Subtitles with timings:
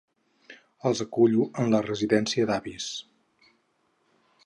[0.91, 2.91] Els acullo en la residència d'avis.